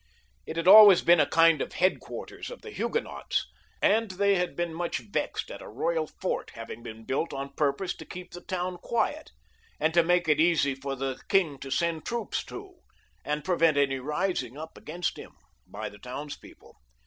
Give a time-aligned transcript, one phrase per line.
[0.47, 3.45] It had always been a kind of headquarters of the Huguenots,
[3.83, 7.93] and they had been much vexed at a royal fort having been built on purpose
[7.97, 9.29] to keep the town quiet,
[9.79, 12.73] and to make it easy for the king to send troops in
[13.23, 15.33] and prevent any rising up against him
[15.67, 16.77] by the townspeople.